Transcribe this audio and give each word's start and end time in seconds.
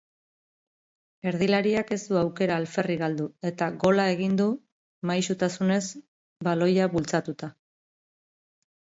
Erdilariak 1.31 1.89
ez 1.95 1.97
du 2.05 2.15
aukera 2.21 2.55
alferrik 2.61 3.01
galdu 3.03 3.27
eta 3.49 3.67
gola 3.83 4.05
egin 4.13 4.33
du 4.39 4.47
maisutasunez 5.11 5.83
baloia 6.49 6.89
bultzatuta. 6.95 7.51